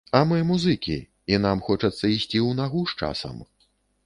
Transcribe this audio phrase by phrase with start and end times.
[0.17, 0.95] А мы музыкі,
[1.33, 3.37] і нам хочацца ісці ў нагу з часам.